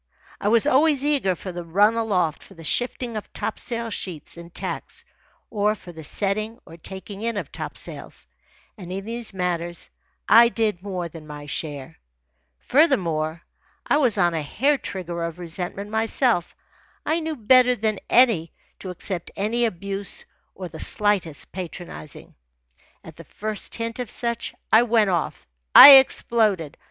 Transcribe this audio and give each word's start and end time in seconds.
I 0.39 0.47
was 0.47 0.65
always 0.65 1.05
eager 1.05 1.35
for 1.35 1.51
the 1.51 1.63
run 1.63 1.93
aloft 1.93 2.41
for 2.41 2.55
the 2.55 2.63
shifting 2.63 3.15
of 3.15 3.31
topsail 3.33 3.91
sheets 3.91 4.35
and 4.35 4.51
tacks, 4.51 5.05
or 5.51 5.75
for 5.75 5.91
the 5.91 6.03
setting 6.03 6.57
or 6.65 6.75
taking 6.75 7.21
in 7.21 7.37
of 7.37 7.51
topsails; 7.51 8.25
and 8.79 8.91
in 8.91 9.05
these 9.05 9.31
matters 9.31 9.91
I 10.27 10.49
did 10.49 10.81
more 10.81 11.07
than 11.07 11.27
my 11.27 11.45
share. 11.45 11.97
Furthermore, 12.61 13.43
I 13.85 13.97
was 13.97 14.17
on 14.17 14.33
a 14.33 14.41
hair 14.41 14.79
trigger 14.79 15.21
of 15.23 15.37
resentment 15.37 15.91
myself. 15.91 16.55
I 17.05 17.19
knew 17.19 17.35
better 17.35 17.75
than 17.75 17.99
to 18.09 18.89
accept 18.89 19.29
any 19.35 19.65
abuse 19.65 20.25
or 20.55 20.67
the 20.67 20.79
slightest 20.79 21.51
patronizing. 21.51 22.33
At 23.03 23.17
the 23.17 23.23
first 23.23 23.75
hint 23.75 23.99
of 23.99 24.09
such, 24.09 24.55
I 24.73 24.81
went 24.81 25.11
off 25.11 25.45
I 25.75 25.97
exploded. 25.97 26.75